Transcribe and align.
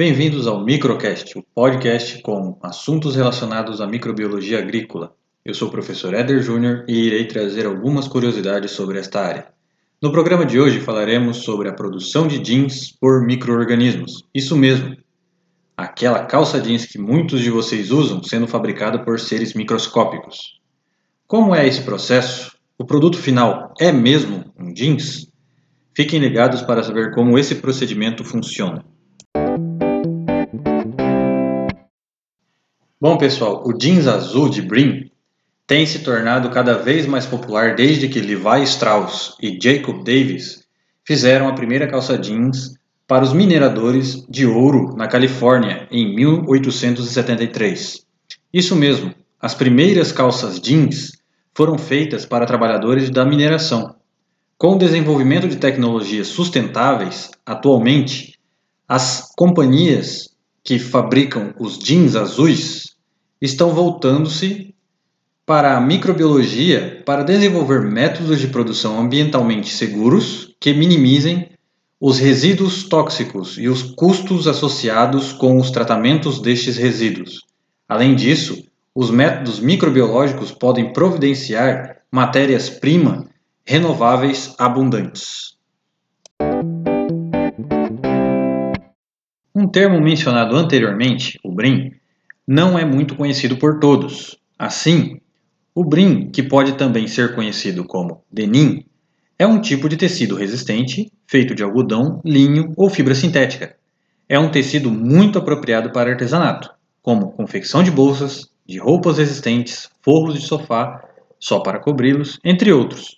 Bem-vindos 0.00 0.46
ao 0.46 0.64
Microcast, 0.64 1.36
o 1.36 1.42
podcast 1.42 2.22
com 2.22 2.56
assuntos 2.62 3.16
relacionados 3.16 3.80
à 3.80 3.86
microbiologia 3.88 4.60
agrícola. 4.60 5.12
Eu 5.44 5.52
sou 5.52 5.66
o 5.66 5.70
professor 5.72 6.14
Éder 6.14 6.40
Júnior 6.40 6.84
e 6.86 7.06
irei 7.08 7.26
trazer 7.26 7.66
algumas 7.66 8.06
curiosidades 8.06 8.70
sobre 8.70 9.00
esta 9.00 9.20
área. 9.20 9.48
No 10.00 10.12
programa 10.12 10.46
de 10.46 10.60
hoje 10.60 10.78
falaremos 10.78 11.38
sobre 11.38 11.68
a 11.68 11.72
produção 11.72 12.28
de 12.28 12.38
jeans 12.38 12.92
por 12.92 13.26
microorganismos. 13.26 14.22
Isso 14.32 14.56
mesmo, 14.56 14.96
aquela 15.76 16.24
calça 16.26 16.60
jeans 16.60 16.86
que 16.86 16.96
muitos 16.96 17.40
de 17.40 17.50
vocês 17.50 17.90
usam 17.90 18.22
sendo 18.22 18.46
fabricada 18.46 19.04
por 19.04 19.18
seres 19.18 19.52
microscópicos. 19.52 20.60
Como 21.26 21.52
é 21.52 21.66
esse 21.66 21.82
processo? 21.82 22.56
O 22.78 22.84
produto 22.84 23.18
final 23.18 23.74
é 23.80 23.90
mesmo 23.90 24.44
um 24.56 24.72
jeans? 24.72 25.28
Fiquem 25.92 26.20
ligados 26.20 26.62
para 26.62 26.84
saber 26.84 27.12
como 27.12 27.36
esse 27.36 27.56
procedimento 27.56 28.22
funciona. 28.22 28.84
Bom, 33.00 33.16
pessoal, 33.16 33.62
o 33.64 33.72
jeans 33.72 34.08
azul 34.08 34.48
de 34.48 34.60
Brim 34.60 35.08
tem 35.68 35.86
se 35.86 36.00
tornado 36.00 36.50
cada 36.50 36.74
vez 36.74 37.06
mais 37.06 37.24
popular 37.24 37.76
desde 37.76 38.08
que 38.08 38.18
Levi 38.18 38.64
Strauss 38.64 39.36
e 39.40 39.56
Jacob 39.62 39.98
Davis 40.02 40.64
fizeram 41.04 41.46
a 41.46 41.52
primeira 41.52 41.86
calça 41.86 42.18
jeans 42.18 42.74
para 43.06 43.22
os 43.22 43.32
mineradores 43.32 44.26
de 44.28 44.46
ouro 44.46 44.96
na 44.96 45.06
Califórnia 45.06 45.86
em 45.92 46.12
1873. 46.12 48.04
Isso 48.52 48.74
mesmo, 48.74 49.14
as 49.40 49.54
primeiras 49.54 50.10
calças 50.10 50.58
jeans 50.58 51.12
foram 51.54 51.78
feitas 51.78 52.26
para 52.26 52.46
trabalhadores 52.46 53.10
da 53.10 53.24
mineração. 53.24 53.94
Com 54.56 54.74
o 54.74 54.78
desenvolvimento 54.78 55.46
de 55.46 55.54
tecnologias 55.54 56.26
sustentáveis, 56.26 57.30
atualmente, 57.46 58.36
as 58.88 59.32
companhias 59.36 60.36
que 60.68 60.78
fabricam 60.78 61.54
os 61.58 61.78
jeans 61.78 62.14
azuis 62.14 62.94
estão 63.40 63.70
voltando-se 63.70 64.74
para 65.46 65.74
a 65.74 65.80
microbiologia 65.80 67.02
para 67.06 67.22
desenvolver 67.22 67.80
métodos 67.80 68.38
de 68.38 68.48
produção 68.48 69.00
ambientalmente 69.00 69.70
seguros 69.70 70.54
que 70.60 70.74
minimizem 70.74 71.48
os 71.98 72.18
resíduos 72.18 72.84
tóxicos 72.84 73.56
e 73.56 73.66
os 73.66 73.82
custos 73.82 74.46
associados 74.46 75.32
com 75.32 75.56
os 75.56 75.70
tratamentos 75.70 76.38
destes 76.38 76.76
resíduos. 76.76 77.46
Além 77.88 78.14
disso, 78.14 78.62
os 78.94 79.10
métodos 79.10 79.60
microbiológicos 79.60 80.52
podem 80.52 80.92
providenciar 80.92 82.02
matérias-prima 82.12 83.26
renováveis 83.64 84.54
abundantes. 84.58 85.56
Termo 89.68 90.00
mencionado 90.00 90.56
anteriormente, 90.56 91.38
o 91.44 91.52
BRIM, 91.52 91.92
não 92.46 92.78
é 92.78 92.84
muito 92.84 93.14
conhecido 93.14 93.56
por 93.56 93.78
todos. 93.78 94.38
Assim, 94.58 95.20
o 95.74 95.84
BRIM, 95.84 96.30
que 96.30 96.42
pode 96.42 96.72
também 96.72 97.06
ser 97.06 97.34
conhecido 97.34 97.84
como 97.84 98.22
denim, 98.30 98.84
é 99.38 99.46
um 99.46 99.60
tipo 99.60 99.88
de 99.88 99.96
tecido 99.96 100.34
resistente 100.34 101.12
feito 101.26 101.54
de 101.54 101.62
algodão, 101.62 102.20
linho 102.24 102.72
ou 102.76 102.90
fibra 102.90 103.14
sintética. 103.14 103.76
É 104.28 104.38
um 104.38 104.50
tecido 104.50 104.90
muito 104.90 105.38
apropriado 105.38 105.90
para 105.90 106.10
artesanato, 106.10 106.70
como 107.00 107.32
confecção 107.32 107.82
de 107.82 107.90
bolsas, 107.90 108.48
de 108.66 108.78
roupas 108.78 109.18
resistentes, 109.18 109.88
forros 110.02 110.34
de 110.34 110.40
sofá, 110.40 111.04
só 111.38 111.60
para 111.60 111.78
cobri-los, 111.78 112.38
entre 112.44 112.72
outros. 112.72 113.16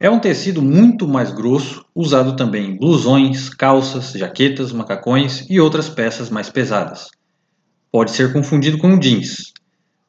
É 0.00 0.08
um 0.08 0.20
tecido 0.20 0.62
muito 0.62 1.08
mais 1.08 1.32
grosso, 1.32 1.84
usado 1.92 2.36
também 2.36 2.70
em 2.70 2.78
blusões, 2.78 3.48
calças, 3.48 4.12
jaquetas, 4.12 4.72
macacões 4.72 5.44
e 5.50 5.58
outras 5.58 5.88
peças 5.88 6.30
mais 6.30 6.48
pesadas. 6.48 7.08
Pode 7.90 8.12
ser 8.12 8.32
confundido 8.32 8.78
com 8.78 8.96
jeans, 8.96 9.52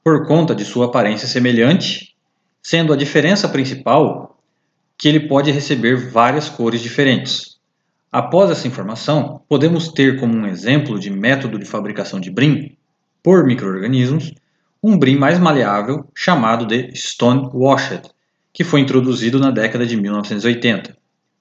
por 0.04 0.28
conta 0.28 0.54
de 0.54 0.64
sua 0.64 0.86
aparência 0.86 1.28
semelhante, 1.28 2.16
sendo 2.62 2.94
a 2.94 2.96
diferença 2.96 3.50
principal 3.50 4.40
que 4.96 5.08
ele 5.08 5.22
pode 5.22 5.50
receber 5.50 6.12
várias 6.12 6.48
cores 6.50 6.82
diferentes. 6.82 7.58
Após 8.12 8.52
essa 8.52 8.68
informação, 8.68 9.42
podemos 9.50 9.88
ter 9.88 10.20
como 10.20 10.36
um 10.36 10.46
exemplo 10.46 11.00
de 11.00 11.10
método 11.10 11.58
de 11.58 11.66
fabricação 11.66 12.20
de 12.20 12.30
brim 12.30 12.78
por 13.24 13.44
microorganismos 13.44 14.34
um 14.84 14.98
brim 14.98 15.16
mais 15.16 15.40
maleável 15.40 16.06
chamado 16.16 16.66
de 16.66 16.96
stone 16.96 17.50
washed, 17.54 18.10
que 18.60 18.64
foi 18.66 18.82
introduzido 18.82 19.40
na 19.40 19.52
década 19.52 19.86
de 19.86 19.96
1980. 19.96 20.94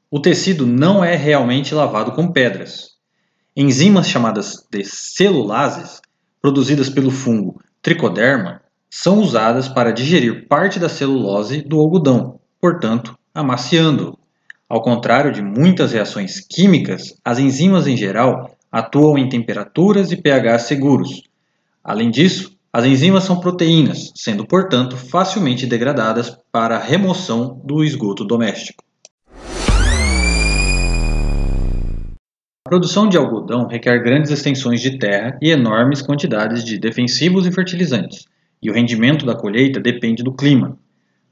O 0.09 0.21
tecido 0.21 0.65
não 0.65 1.03
é 1.03 1.17
realmente 1.17 1.75
lavado 1.75 2.13
com 2.13 2.31
pedras. 2.31 2.91
Enzimas 3.57 4.09
chamadas 4.09 4.65
de 4.71 4.85
celulases, 4.85 6.01
produzidas 6.41 6.89
pelo 6.89 7.11
fungo 7.11 7.61
Tricoderma, 7.83 8.63
são 8.89 9.19
usadas 9.19 9.67
para 9.67 9.91
digerir 9.91 10.47
parte 10.47 10.79
da 10.79 10.89
celulose 10.89 11.61
do 11.61 11.81
algodão, 11.81 12.39
portanto, 12.61 13.19
amaciando-o. 13.35 14.17
Ao 14.69 14.81
contrário 14.81 15.33
de 15.33 15.43
muitas 15.43 15.91
reações 15.91 16.39
químicas, 16.39 17.17
as 17.25 17.41
enzimas 17.41 17.89
em 17.89 17.97
geral 17.97 18.57
atuam 18.71 19.19
em 19.19 19.29
temperaturas 19.29 20.13
e 20.13 20.17
pH 20.17 20.61
seguros. 20.61 21.25
Além 21.83 22.13
disso, 22.13 22.57
as 22.71 22.85
enzimas 22.85 23.25
são 23.25 23.41
proteínas, 23.41 24.13
sendo, 24.15 24.47
portanto, 24.47 24.97
facilmente 24.97 25.67
degradadas 25.67 26.37
para 26.53 26.77
a 26.77 26.81
remoção 26.81 27.61
do 27.65 27.83
esgoto 27.83 28.25
doméstico. 28.25 28.85
A 32.67 32.69
produção 32.69 33.09
de 33.09 33.17
algodão 33.17 33.67
requer 33.67 34.03
grandes 34.03 34.31
extensões 34.31 34.83
de 34.83 34.99
terra 34.99 35.39
e 35.41 35.49
enormes 35.49 36.03
quantidades 36.03 36.63
de 36.63 36.79
defensivos 36.79 37.47
e 37.47 37.53
fertilizantes, 37.53 38.27
e 38.63 38.71
o 38.71 38.75
rendimento 38.75 39.25
da 39.25 39.35
colheita 39.35 39.81
depende 39.81 40.23
do 40.23 40.35
clima. 40.35 40.77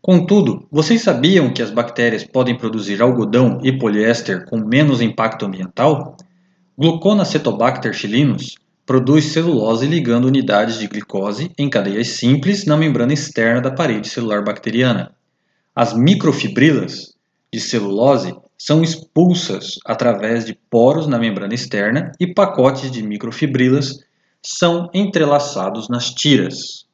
Contudo, 0.01 0.67
vocês 0.73 1.03
sabiam 1.03 1.53
que 1.53 1.61
as 1.61 1.71
bactérias 1.71 2.25
podem 2.25 2.57
produzir 2.57 3.03
algodão 3.03 3.61
e 3.63 3.71
poliéster 3.71 4.47
com 4.47 4.57
menos 4.57 5.03
impacto 5.03 5.45
ambiental? 5.45 6.17
Gluconacetobacter 6.79 7.93
chilinus 7.93 8.57
produz 8.87 9.25
celulose 9.33 9.85
ligando 9.85 10.27
unidades 10.27 10.79
de 10.79 10.87
glicose 10.87 11.51
em 11.59 11.69
cadeias 11.69 12.09
simples 12.11 12.65
na 12.65 12.77
membrana 12.77 13.13
externa 13.13 13.61
da 13.61 13.73
parede 13.73 14.09
celular 14.09 14.45
bacteriana. 14.45 15.13
As 15.75 15.93
microfibrilas 15.93 17.15
de 17.53 17.61
celulose 17.61 18.33
são 18.57 18.83
expulsas 18.83 19.75
através 19.85 20.47
de 20.47 20.55
poros 20.71 21.09
na 21.09 21.19
membrana 21.19 21.53
externa 21.53 22.13
e 22.21 22.33
pacotes 22.33 22.91
de 22.91 23.03
microfibrilas 23.03 23.99
são 24.41 24.89
entrelaçados 24.95 25.89
nas 25.89 26.15
tiras. 26.15 26.87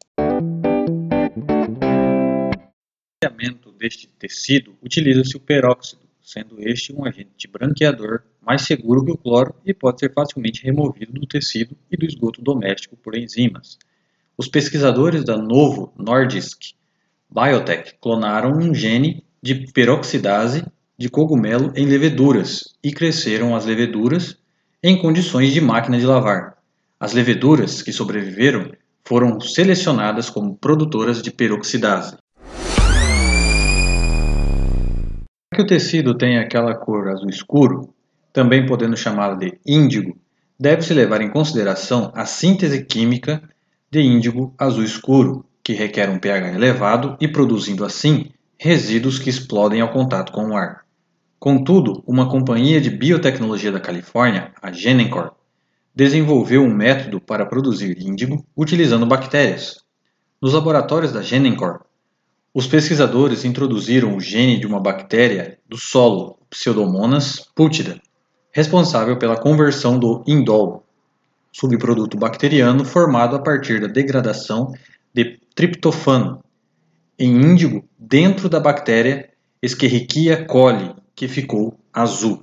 No 3.64 3.72
deste 3.72 4.08
tecido 4.18 4.76
utiliza-se 4.80 5.36
o 5.36 5.40
peróxido, 5.40 6.02
sendo 6.22 6.56
este 6.60 6.92
um 6.92 7.04
agente 7.04 7.48
branqueador 7.48 8.22
mais 8.44 8.62
seguro 8.62 9.04
que 9.04 9.12
o 9.12 9.16
cloro 9.16 9.54
e 9.64 9.72
pode 9.72 10.00
ser 10.00 10.12
facilmente 10.12 10.64
removido 10.64 11.12
do 11.12 11.26
tecido 11.26 11.76
e 11.90 11.96
do 11.96 12.04
esgoto 12.04 12.42
doméstico 12.42 12.96
por 12.96 13.16
enzimas. 13.16 13.78
Os 14.36 14.48
pesquisadores 14.48 15.24
da 15.24 15.36
Novo 15.36 15.92
Nordisk 15.96 16.74
Biotech 17.30 17.94
clonaram 18.00 18.52
um 18.52 18.74
gene 18.74 19.24
de 19.42 19.72
peroxidase 19.72 20.64
de 20.98 21.08
cogumelo 21.08 21.72
em 21.76 21.86
leveduras 21.86 22.76
e 22.82 22.92
cresceram 22.92 23.54
as 23.56 23.64
leveduras 23.64 24.36
em 24.82 25.00
condições 25.00 25.52
de 25.52 25.60
máquina 25.60 25.98
de 25.98 26.06
lavar. 26.06 26.58
As 26.98 27.12
leveduras 27.12 27.82
que 27.82 27.92
sobreviveram 27.92 28.72
foram 29.04 29.40
selecionadas 29.40 30.30
como 30.30 30.56
produtoras 30.56 31.22
de 31.22 31.30
peroxidase. 31.30 32.16
Para 35.50 35.56
que 35.56 35.62
o 35.62 35.66
tecido 35.66 36.16
tenha 36.16 36.40
aquela 36.40 36.74
cor 36.74 37.08
azul 37.08 37.28
escuro, 37.28 37.94
também 38.32 38.66
podendo 38.66 38.96
chamá-lo 38.96 39.36
de 39.36 39.58
índigo, 39.66 40.16
deve-se 40.58 40.94
levar 40.94 41.20
em 41.20 41.30
consideração 41.30 42.12
a 42.14 42.24
síntese 42.24 42.84
química 42.84 43.42
de 43.90 44.00
índigo 44.00 44.54
azul 44.56 44.84
escuro, 44.84 45.44
que 45.62 45.74
requer 45.74 46.08
um 46.08 46.18
pH 46.18 46.54
elevado 46.54 47.16
e 47.20 47.28
produzindo 47.28 47.84
assim 47.84 48.30
resíduos 48.58 49.18
que 49.18 49.28
explodem 49.28 49.80
ao 49.80 49.92
contato 49.92 50.32
com 50.32 50.50
o 50.50 50.56
ar. 50.56 50.84
Contudo, 51.38 52.02
uma 52.06 52.28
companhia 52.28 52.80
de 52.80 52.90
biotecnologia 52.90 53.72
da 53.72 53.80
Califórnia, 53.80 54.52
a 54.62 54.70
Genencor, 54.70 55.32
desenvolveu 55.94 56.62
um 56.62 56.72
método 56.72 57.20
para 57.20 57.44
produzir 57.44 58.00
índigo 58.00 58.46
utilizando 58.56 59.04
bactérias. 59.04 59.80
Nos 60.40 60.52
laboratórios 60.52 61.12
da 61.12 61.22
Genencor, 61.22 61.80
os 62.54 62.66
pesquisadores 62.66 63.44
introduziram 63.44 64.16
o 64.16 64.20
gene 64.20 64.58
de 64.60 64.66
uma 64.66 64.80
bactéria 64.80 65.58
do 65.68 65.76
solo, 65.76 66.38
Pseudomonas 66.50 67.40
putida, 67.54 68.00
responsável 68.52 69.18
pela 69.18 69.36
conversão 69.36 69.98
do 69.98 70.22
indol, 70.26 70.84
subproduto 71.50 72.16
bacteriano 72.16 72.84
formado 72.84 73.36
a 73.36 73.38
partir 73.38 73.80
da 73.80 73.86
degradação 73.86 74.72
de 75.12 75.38
triptofano, 75.54 76.42
em 77.18 77.30
índigo 77.30 77.84
dentro 77.98 78.48
da 78.48 78.60
bactéria 78.60 79.30
Escherichia 79.62 80.44
coli, 80.44 80.92
que 81.14 81.28
ficou 81.28 81.78
azul. 81.92 82.42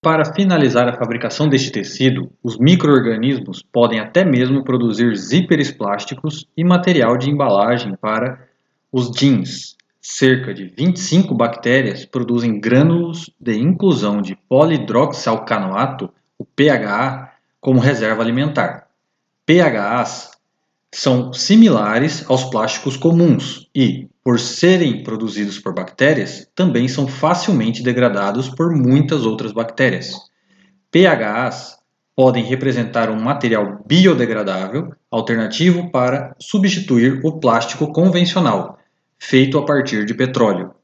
Para 0.00 0.24
finalizar 0.34 0.88
a 0.88 0.96
fabricação 0.96 1.48
deste 1.48 1.70
tecido, 1.70 2.30
os 2.42 2.58
microorganismos 2.58 3.62
podem 3.62 4.00
até 4.00 4.24
mesmo 4.24 4.64
produzir 4.64 5.16
zíperes 5.16 5.70
plásticos 5.70 6.44
e 6.56 6.64
material 6.64 7.16
de 7.16 7.30
embalagem 7.30 7.96
para 8.00 8.48
os 8.92 9.10
jeans. 9.10 9.76
Cerca 10.04 10.52
de 10.52 10.64
25 10.64 11.32
bactérias 11.32 12.04
produzem 12.04 12.58
grânulos 12.58 13.30
de 13.38 13.56
inclusão 13.56 14.20
de 14.20 14.36
polidroxalcanoato, 14.48 16.10
o 16.36 16.44
PHA, 16.44 17.30
como 17.60 17.78
reserva 17.78 18.20
alimentar. 18.20 18.88
PHAs 19.46 20.32
são 20.92 21.32
similares 21.32 22.28
aos 22.28 22.42
plásticos 22.50 22.96
comuns 22.96 23.70
e, 23.72 24.08
por 24.24 24.40
serem 24.40 25.04
produzidos 25.04 25.60
por 25.60 25.72
bactérias, 25.72 26.48
também 26.52 26.88
são 26.88 27.06
facilmente 27.06 27.80
degradados 27.80 28.48
por 28.48 28.74
muitas 28.74 29.24
outras 29.24 29.52
bactérias. 29.52 30.14
PHAs 30.90 31.78
podem 32.16 32.42
representar 32.42 33.08
um 33.08 33.22
material 33.22 33.84
biodegradável 33.86 34.92
alternativo 35.08 35.92
para 35.92 36.34
substituir 36.40 37.20
o 37.24 37.38
plástico 37.38 37.92
convencional, 37.92 38.80
feito 39.22 39.56
a 39.56 39.64
partir 39.64 40.04
de 40.04 40.12
petróleo. 40.14 40.74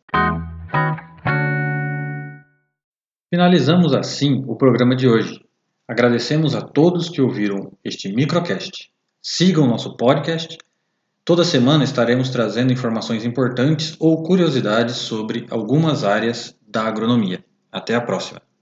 Finalizamos 3.29 3.93
assim 3.93 4.45
o 4.47 4.57
programa 4.57 4.95
de 4.95 5.09
hoje. 5.09 5.45
Agradecemos 5.87 6.55
a 6.55 6.63
todos 6.63 7.11
que 7.11 7.21
ouviram 7.21 7.73
este 7.85 8.11
microcast. 8.11 8.91
Sigam 9.21 9.67
nosso 9.67 9.97
podcast. 9.97 10.57
Toda 11.25 11.45
semana 11.45 11.85
estaremos 11.85 12.31
trazendo 12.31 12.73
informações 12.73 13.25
importantes 13.25 13.97
ou 13.99 14.23
curiosidades 14.23 14.97
sobre 14.97 15.45
algumas 15.51 16.05
áreas 16.05 16.57
da 16.67 16.85
agronomia. 16.85 17.45
Até 17.71 17.97
a 17.97 18.01
próxima! 18.01 18.48